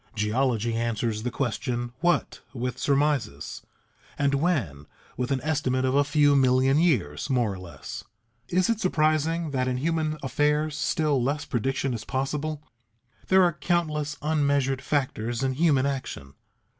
[0.15, 3.61] Geology answers the question "What?" with surmises,
[4.17, 8.03] and "When?" with an estimate of a few million years more or less.
[8.49, 12.63] Is it surprising that in human affairs still less prediction is possible?
[13.27, 16.33] There are countless unmeasured factors in human action.